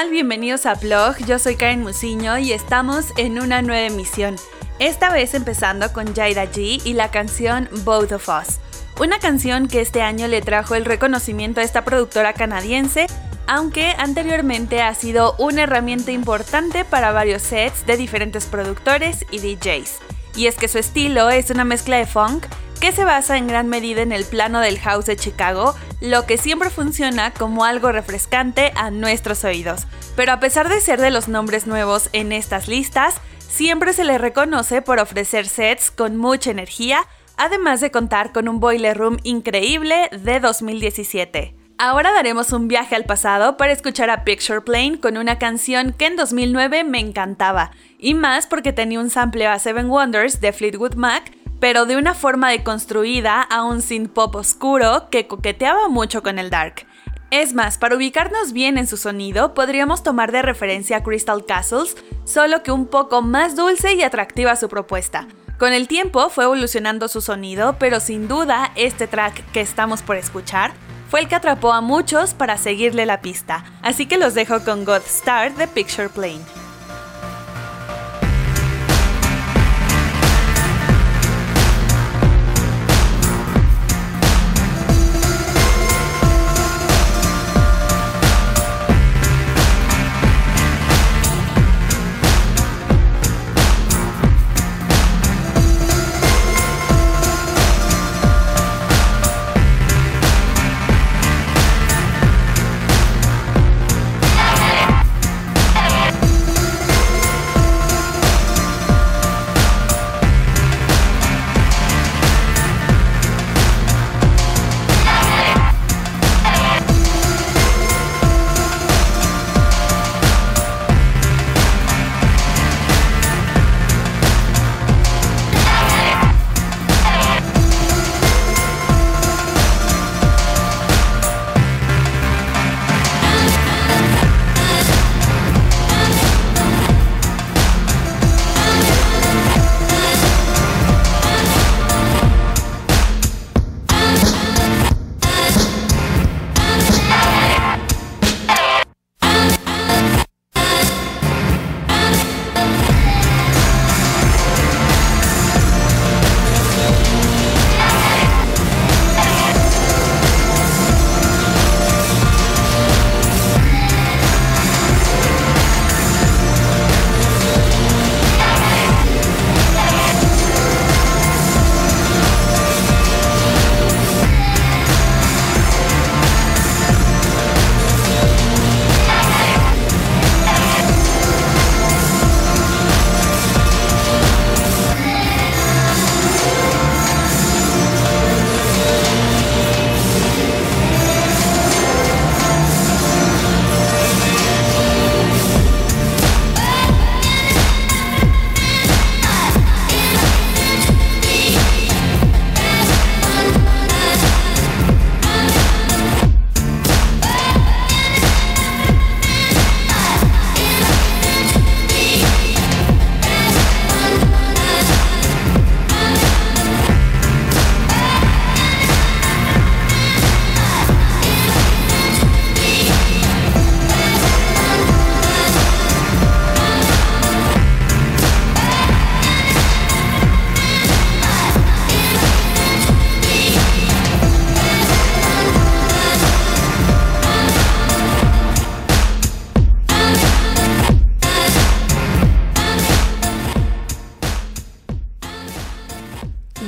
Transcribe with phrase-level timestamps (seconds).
[0.00, 0.10] Tal?
[0.10, 4.36] Bienvenidos a Blog, yo soy Karen Musiño y estamos en una nueva emisión.
[4.78, 8.60] Esta vez empezando con Jaira G y la canción Both of Us.
[8.98, 13.08] Una canción que este año le trajo el reconocimiento a esta productora canadiense,
[13.46, 19.98] aunque anteriormente ha sido una herramienta importante para varios sets de diferentes productores y DJs.
[20.34, 22.46] Y es que su estilo es una mezcla de funk
[22.80, 26.38] que se basa en gran medida en el plano del house de Chicago, lo que
[26.38, 29.86] siempre funciona como algo refrescante a nuestros oídos.
[30.16, 34.16] Pero a pesar de ser de los nombres nuevos en estas listas, siempre se le
[34.16, 40.08] reconoce por ofrecer sets con mucha energía, además de contar con un boiler room increíble
[40.12, 41.54] de 2017.
[41.76, 46.06] Ahora daremos un viaje al pasado para escuchar a Picture Plane con una canción que
[46.06, 50.94] en 2009 me encantaba, y más porque tenía un sample a Seven Wonders de Fleetwood
[50.94, 56.38] Mac pero de una forma deconstruida a un synth pop oscuro que coqueteaba mucho con
[56.38, 56.86] el dark.
[57.30, 61.96] Es más, para ubicarnos bien en su sonido, podríamos tomar de referencia a Crystal Castles,
[62.24, 65.28] solo que un poco más dulce y atractiva su propuesta.
[65.56, 70.16] Con el tiempo fue evolucionando su sonido, pero sin duda este track que estamos por
[70.16, 70.72] escuchar
[71.08, 73.64] fue el que atrapó a muchos para seguirle la pista.
[73.82, 76.59] Así que los dejo con God Star de Picture Plane.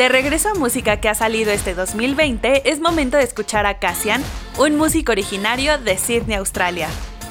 [0.03, 4.21] De regreso a música que ha salido este 2020, es momento de escuchar a Cassian,
[4.59, 6.89] un músico originario de Sydney, Australia.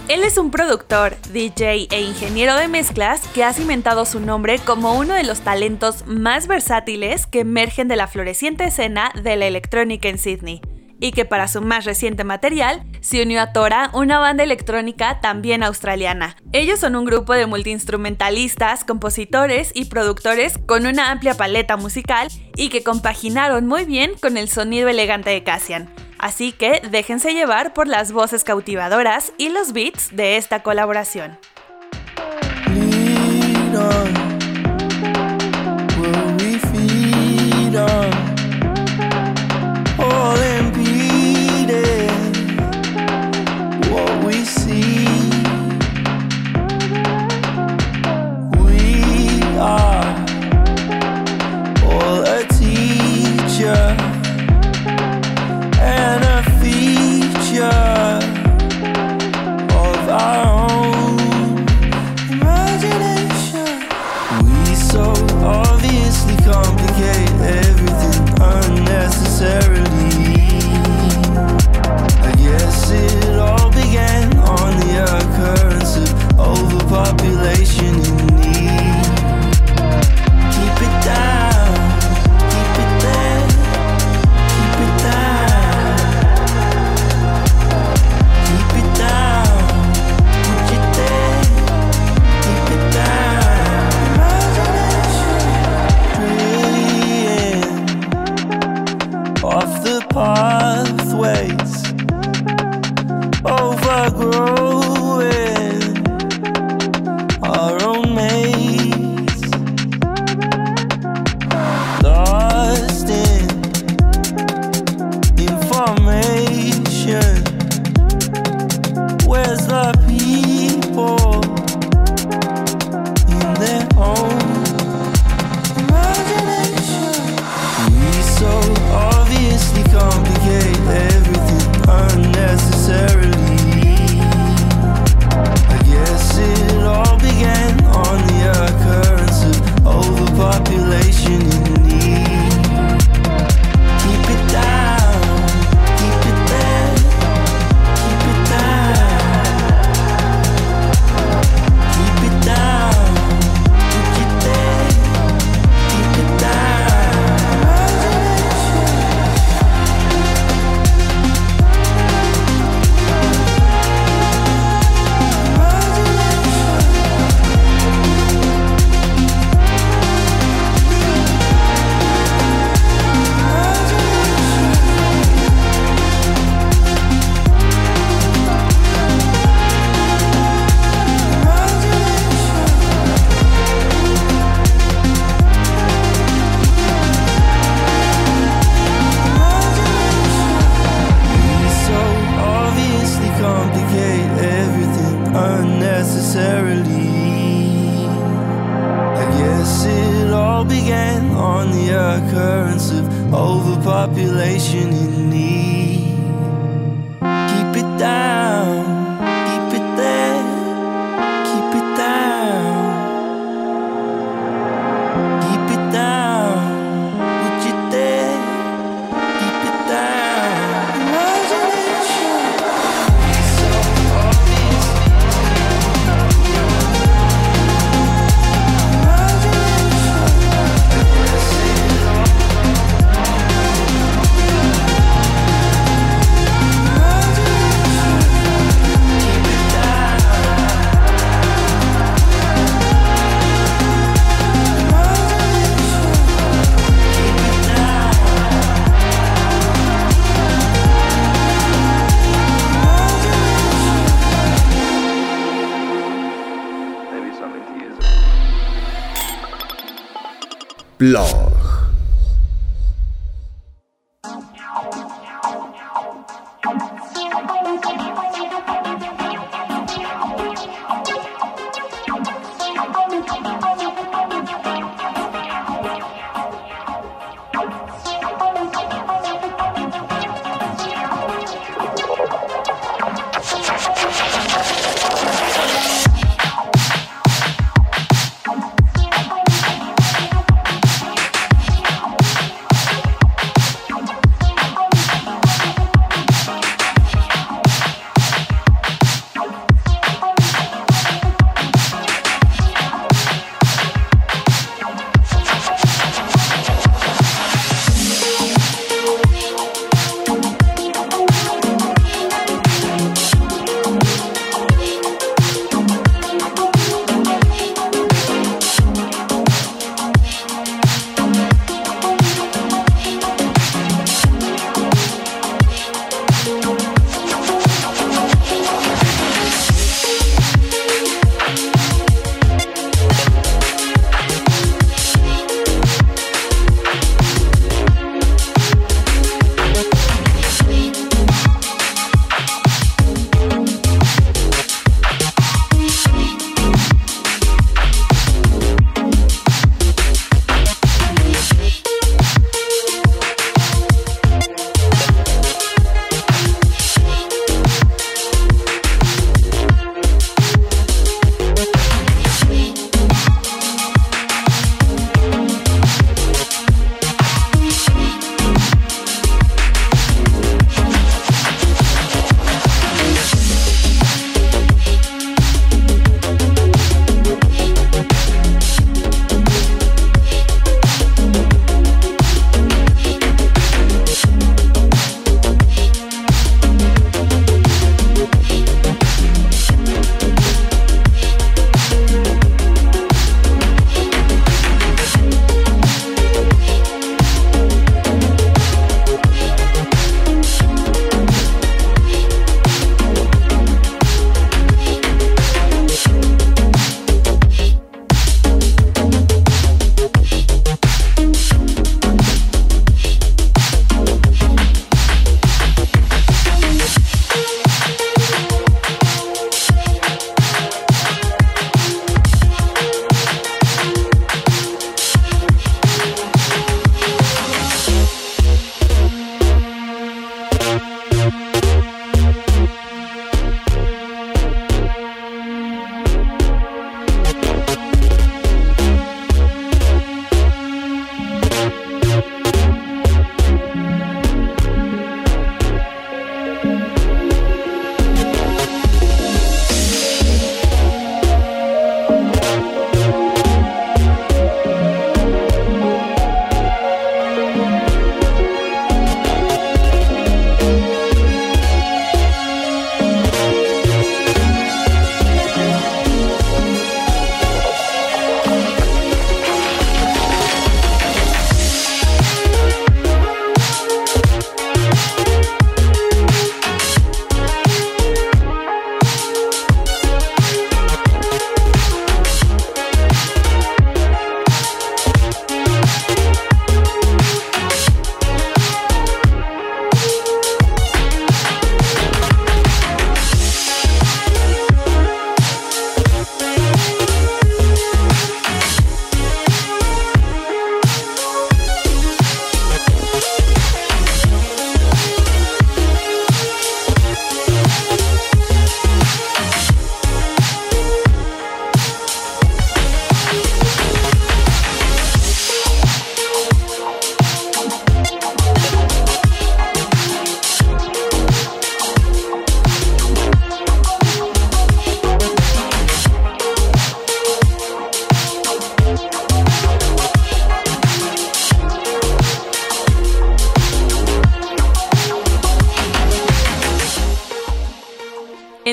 [0.07, 4.93] Él es un productor, DJ e ingeniero de mezclas que ha cimentado su nombre como
[4.93, 10.07] uno de los talentos más versátiles que emergen de la floreciente escena de la electrónica
[10.07, 10.61] en Sydney
[11.01, 15.63] y que para su más reciente material se unió a Tora, una banda electrónica también
[15.63, 16.37] australiana.
[16.53, 22.69] Ellos son un grupo de multiinstrumentalistas, compositores y productores con una amplia paleta musical y
[22.69, 25.89] que compaginaron muy bien con el sonido elegante de Cassian.
[26.19, 31.39] Así que déjense llevar por las voces cautivadoras y los beats de esta colaboración.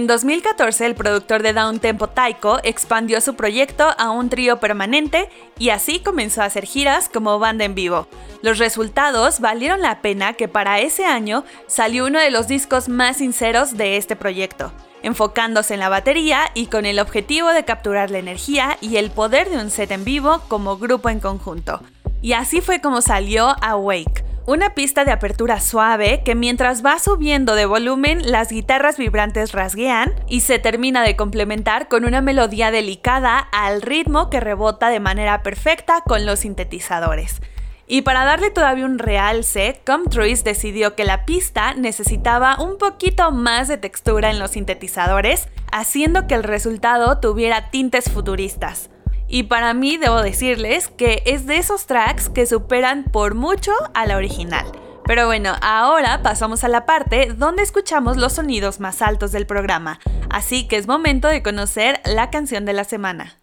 [0.08, 5.68] 2014, el productor de Down Tempo Taiko expandió su proyecto a un trío permanente y
[5.68, 8.08] así comenzó a hacer giras como banda en vivo.
[8.42, 13.18] Los resultados valieron la pena que para ese año salió uno de los discos más
[13.18, 14.72] sinceros de este proyecto,
[15.02, 19.50] enfocándose en la batería y con el objetivo de capturar la energía y el poder
[19.50, 21.82] de un set en vivo como grupo en conjunto.
[22.20, 27.54] Y así fue como salió Awake, una pista de apertura suave que mientras va subiendo
[27.54, 33.38] de volumen las guitarras vibrantes rasguean y se termina de complementar con una melodía delicada
[33.38, 37.42] al ritmo que rebota de manera perfecta con los sintetizadores.
[37.86, 43.68] Y para darle todavía un realce, Comtruis decidió que la pista necesitaba un poquito más
[43.68, 48.88] de textura en los sintetizadores, haciendo que el resultado tuviera tintes futuristas.
[49.28, 54.06] Y para mí debo decirles que es de esos tracks que superan por mucho a
[54.06, 54.66] la original.
[55.04, 60.00] Pero bueno, ahora pasamos a la parte donde escuchamos los sonidos más altos del programa,
[60.28, 63.38] así que es momento de conocer la canción de la semana.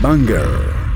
[0.00, 0.89] Banger.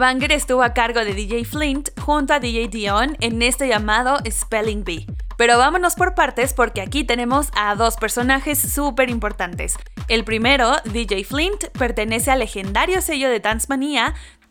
[0.00, 4.82] Banger estuvo a cargo de DJ Flint junto a DJ Dion en este llamado Spelling
[4.82, 5.06] Bee.
[5.36, 9.76] Pero vámonos por partes porque aquí tenemos a dos personajes súper importantes.
[10.08, 13.68] El primero, DJ Flint, pertenece al legendario sello de Dance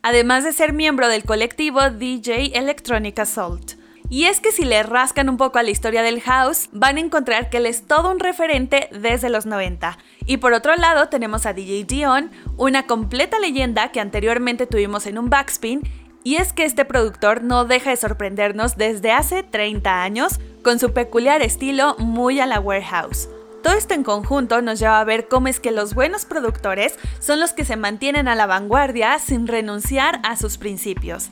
[0.04, 3.79] además de ser miembro del colectivo DJ Electronic Assault.
[4.10, 7.00] Y es que si le rascan un poco a la historia del house, van a
[7.00, 10.00] encontrar que él es todo un referente desde los 90.
[10.26, 15.20] Y por otro lado tenemos a DJ Dion, una completa leyenda que anteriormente tuvimos en
[15.20, 15.82] un backspin,
[16.24, 20.92] y es que este productor no deja de sorprendernos desde hace 30 años con su
[20.92, 23.30] peculiar estilo muy a la warehouse.
[23.64, 27.40] Todo esto en conjunto nos lleva a ver cómo es que los buenos productores son
[27.40, 31.30] los que se mantienen a la vanguardia sin renunciar a sus principios.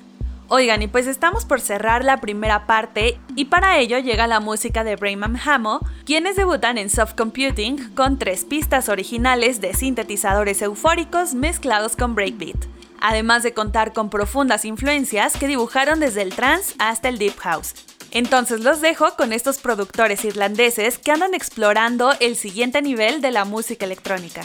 [0.50, 4.86] Oigan, y pues estamos por cerrar la primera parte y para ello llega la música
[4.86, 11.34] de Brayman Hamo, quienes debutan en Soft Computing con tres pistas originales de sintetizadores eufóricos
[11.34, 12.66] mezclados con breakbeat,
[13.02, 17.74] además de contar con profundas influencias que dibujaron desde el trance hasta el deep house.
[18.12, 23.44] Entonces los dejo con estos productores irlandeses que andan explorando el siguiente nivel de la
[23.44, 24.44] música electrónica.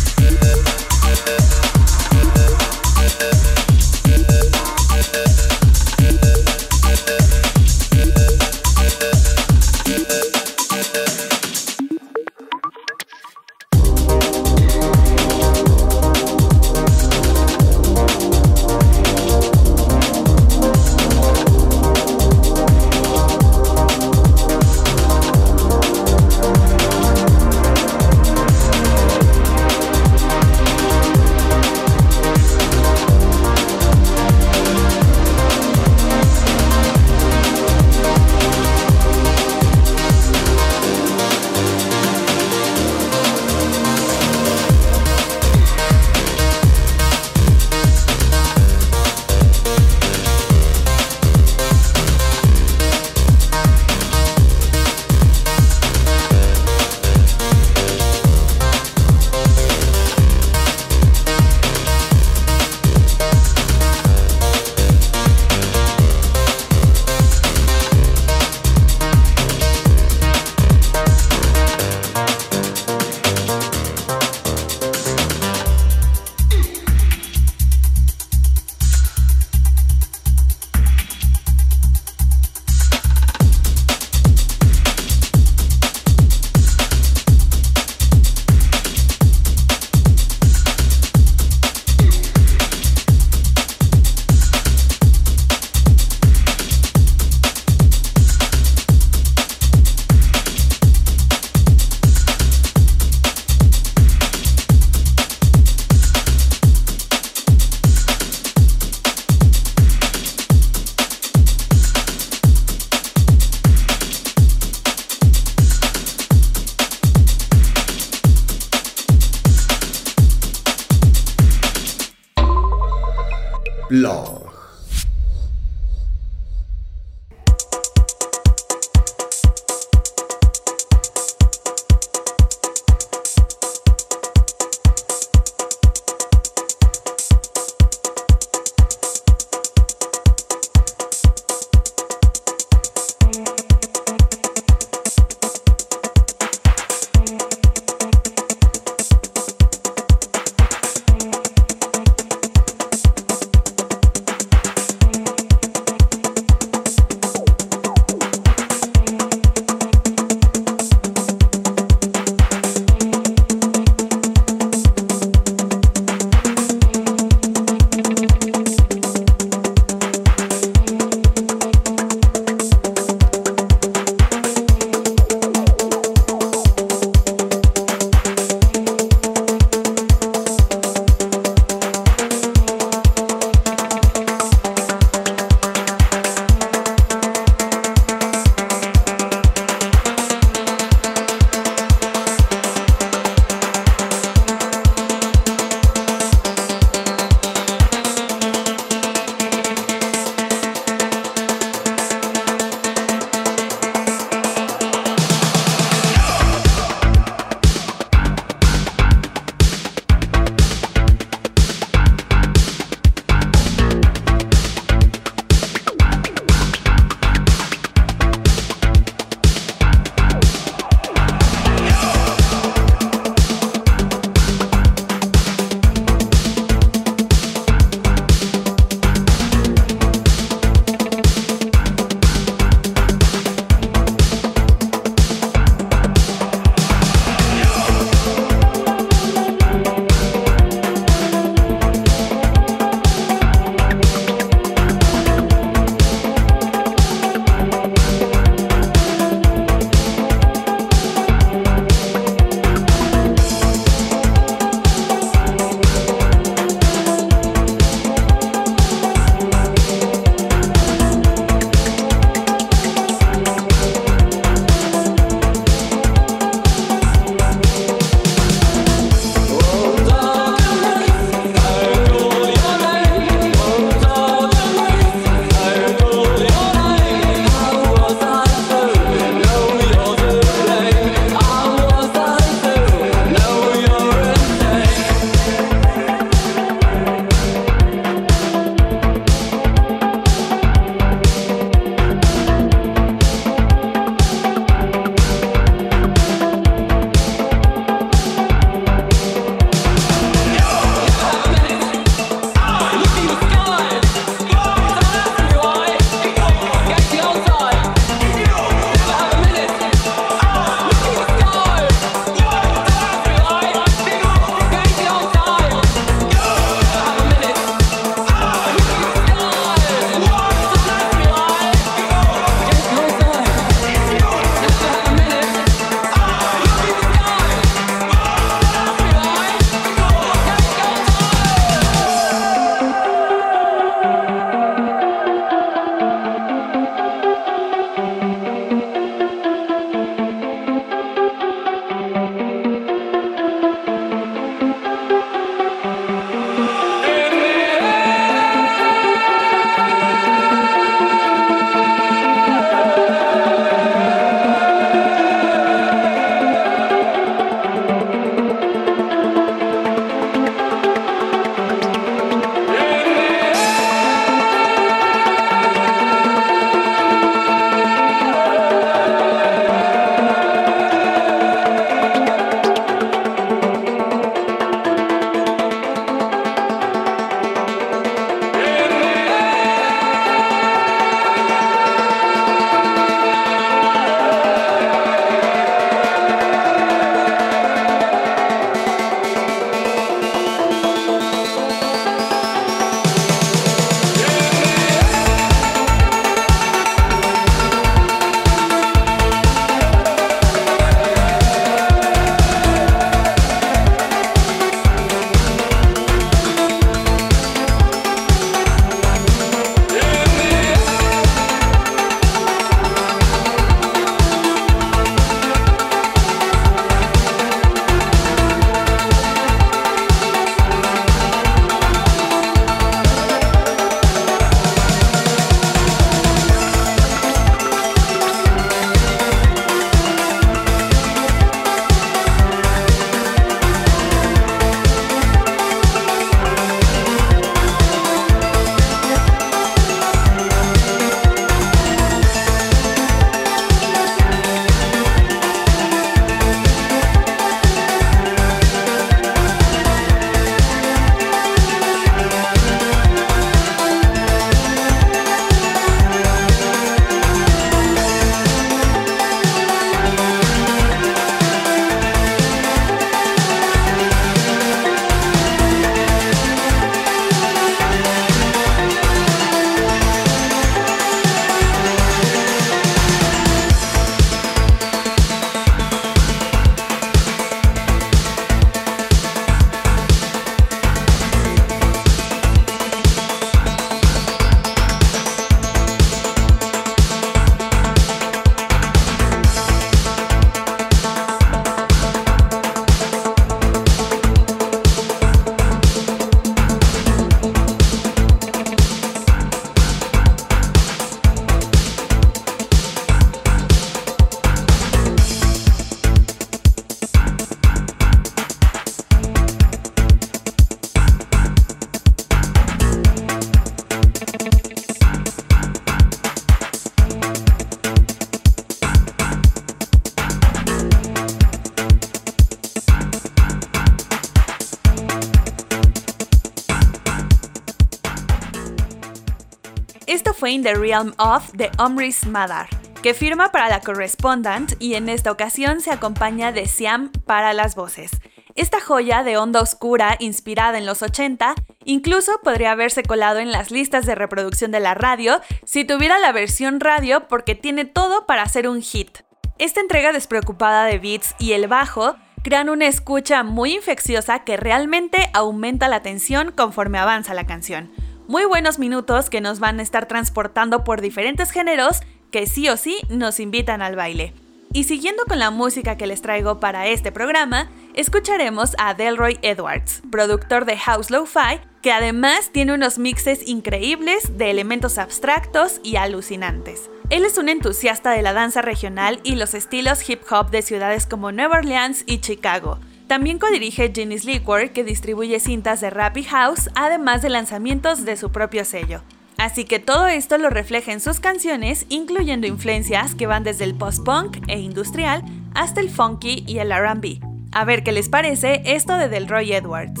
[530.62, 532.68] The Realm of de Omris Madar,
[533.02, 537.74] que firma para la Correspondent y en esta ocasión se acompaña de Siam para las
[537.74, 538.10] voces.
[538.54, 541.54] Esta joya de onda oscura inspirada en los 80
[541.84, 546.32] incluso podría haberse colado en las listas de reproducción de la radio si tuviera la
[546.32, 549.18] versión radio porque tiene todo para ser un hit.
[549.58, 555.30] Esta entrega despreocupada de beats y el bajo crean una escucha muy infecciosa que realmente
[555.34, 557.90] aumenta la tensión conforme avanza la canción.
[558.28, 562.00] Muy buenos minutos que nos van a estar transportando por diferentes géneros
[562.30, 564.34] que sí o sí nos invitan al baile.
[564.70, 570.02] Y siguiendo con la música que les traigo para este programa, escucharemos a Delroy Edwards,
[570.10, 576.90] productor de House Lo-Fi, que además tiene unos mixes increíbles de elementos abstractos y alucinantes.
[577.08, 581.06] Él es un entusiasta de la danza regional y los estilos hip hop de ciudades
[581.06, 582.78] como Nueva Orleans y Chicago.
[583.08, 588.18] También codirige Ginny's Liquor, que distribuye cintas de rap y house, además de lanzamientos de
[588.18, 589.00] su propio sello.
[589.38, 593.74] Así que todo esto lo refleja en sus canciones, incluyendo influencias que van desde el
[593.74, 597.20] post-punk e industrial hasta el funky y el RB.
[597.52, 600.00] A ver qué les parece esto de Delroy Edwards.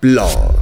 [0.00, 0.57] Plug.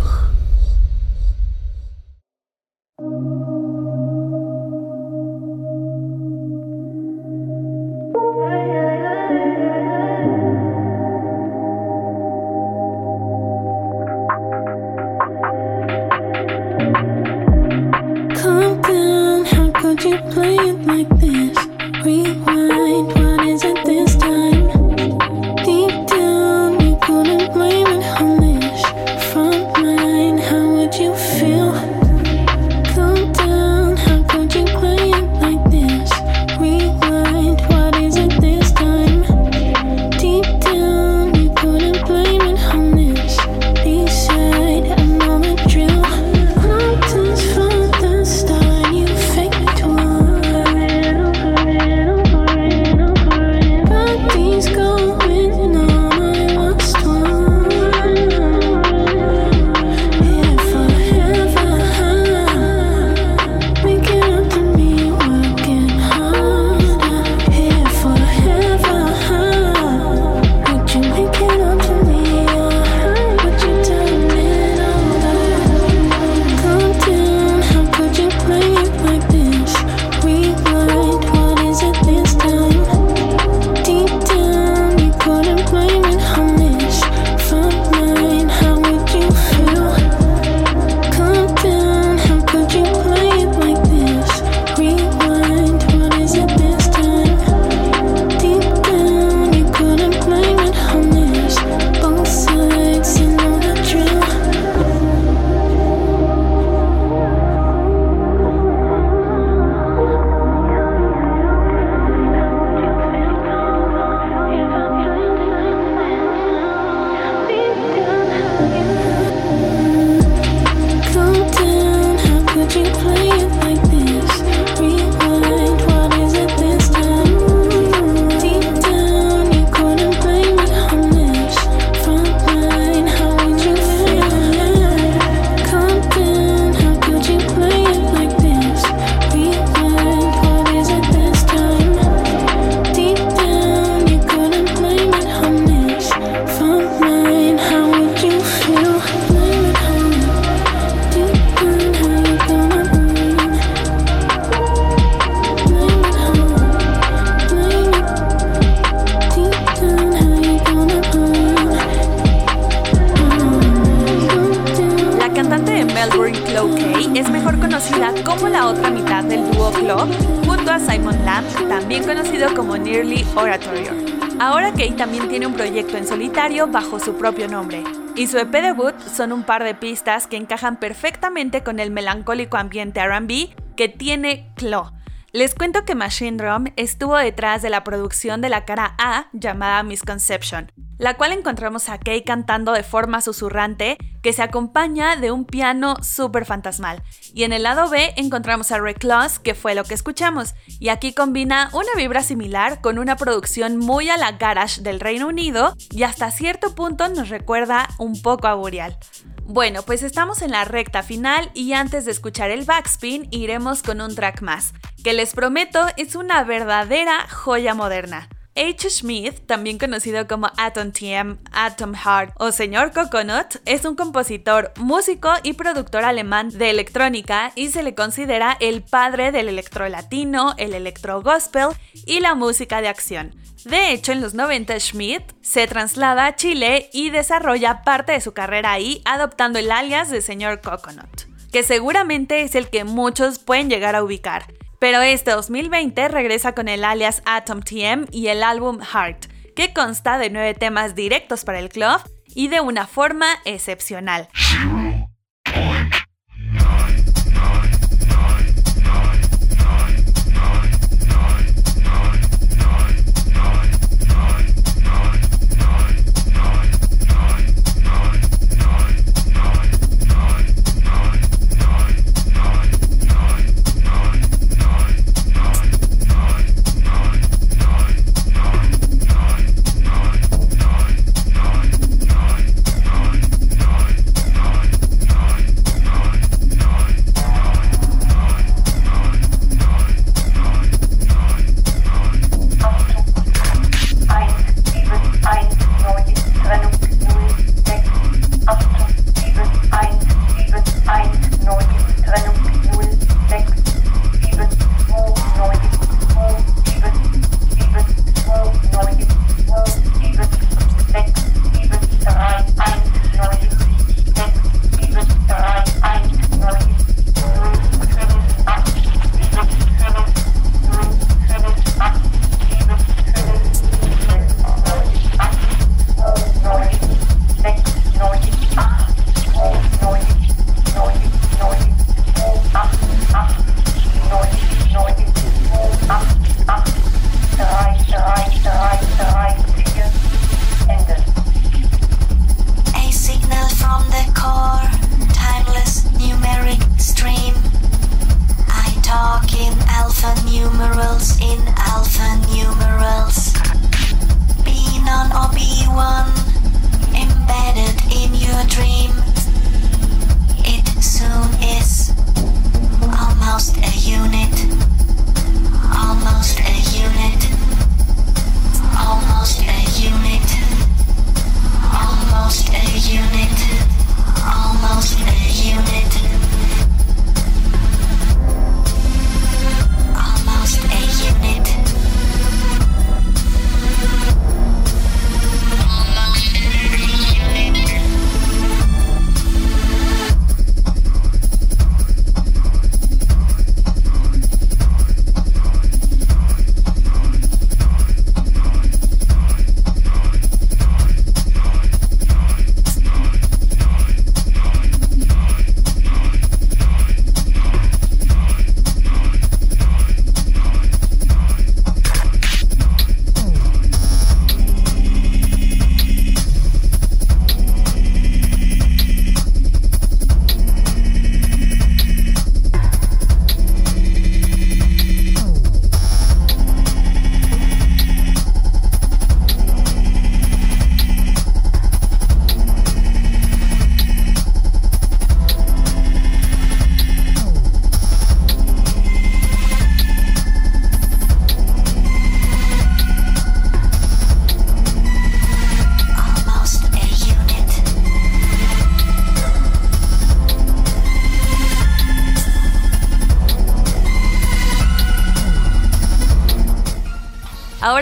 [178.17, 182.57] Y su EP debut son un par de pistas que encajan perfectamente con el melancólico
[182.57, 184.93] ambiente RB que tiene Claw.
[185.33, 189.83] Les cuento que Machine Drum estuvo detrás de la producción de la cara A llamada
[189.83, 195.45] Misconception, la cual encontramos a Kay cantando de forma susurrante que se acompaña de un
[195.45, 197.01] piano súper fantasmal.
[197.33, 201.13] Y en el lado B encontramos a Recluse, que fue lo que escuchamos, y aquí
[201.13, 206.03] combina una vibra similar con una producción muy a la garage del Reino Unido y
[206.03, 208.99] hasta cierto punto nos recuerda un poco a Burial.
[209.45, 214.01] Bueno, pues estamos en la recta final y antes de escuchar el backspin iremos con
[214.01, 214.75] un track más,
[215.05, 218.29] que les prometo es una verdadera joya moderna.
[218.57, 218.89] H.
[218.89, 225.31] Smith, también conocido como Atom TM, Atom Heart o Señor Coconut, es un compositor, músico
[225.43, 230.73] y productor alemán de electrónica y se le considera el padre del electro latino, el
[230.73, 231.69] electro gospel
[232.07, 233.35] y la música de acción.
[233.67, 238.33] De hecho, en los 90 Schmidt se traslada a Chile y desarrolla parte de su
[238.33, 243.69] carrera ahí adoptando el alias de Señor Coconut, que seguramente es el que muchos pueden
[243.69, 244.47] llegar a ubicar.
[244.87, 249.27] Pero este 2020 regresa con el alias Atom TM y el álbum Heart,
[249.57, 252.01] que consta de nueve temas directos para el club
[252.37, 254.29] y de una forma excepcional.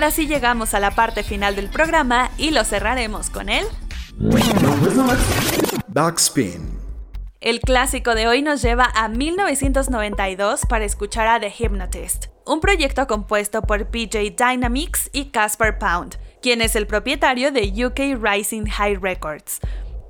[0.04, 3.64] Ahora sí llegamos a la parte final del programa y lo cerraremos con él.
[5.88, 6.78] Backspin.
[7.40, 13.06] El clásico de hoy nos lleva a 1992 para escuchar a The Hypnotist, un proyecto
[13.06, 18.96] compuesto por PJ Dynamics y Casper Pound, quien es el propietario de UK Rising High
[18.96, 19.60] Records.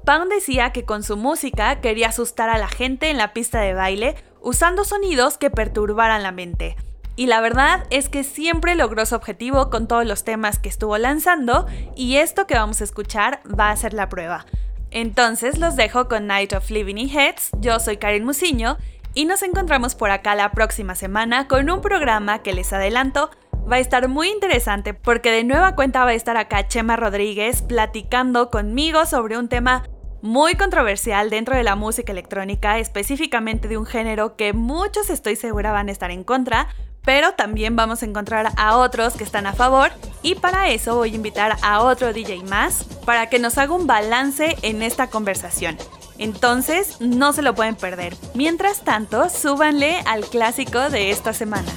[0.04, 3.74] Pound decía que con su música quería asustar a la gente en la pista de
[3.74, 6.74] baile usando sonidos que perturbaran la mente.
[7.16, 10.98] Y la verdad es que siempre logró su objetivo con todos los temas que estuvo
[10.98, 14.46] lanzando y esto que vamos a escuchar va a ser la prueba.
[14.90, 18.78] Entonces los dejo con Night of Living Heads, yo soy Karen Musiño
[19.14, 23.30] y nos encontramos por acá la próxima semana con un programa que les adelanto
[23.70, 27.62] va a estar muy interesante porque de nueva cuenta va a estar acá Chema Rodríguez
[27.62, 29.84] platicando conmigo sobre un tema
[30.20, 35.70] muy controversial dentro de la música electrónica, específicamente de un género que muchos estoy segura
[35.70, 36.68] van a estar en contra,
[37.04, 39.92] pero también vamos a encontrar a otros que están a favor
[40.22, 43.86] y para eso voy a invitar a otro DJ más para que nos haga un
[43.86, 45.76] balance en esta conversación.
[46.18, 48.16] Entonces, no se lo pueden perder.
[48.34, 51.70] Mientras tanto, súbanle al clásico de esta semana.